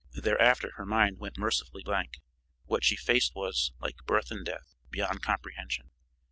Thereafter 0.15 0.71
her 0.77 0.85
mind 0.87 1.19
went 1.19 1.37
mercifully 1.37 1.83
blank, 1.83 2.13
for 2.15 2.21
what 2.65 2.83
she 2.83 2.95
faced 2.95 3.35
was, 3.35 3.71
like 3.79 3.97
birth 4.07 4.31
and 4.31 4.43
death, 4.43 4.73
beyond 4.89 5.21
comprehension. 5.21 5.91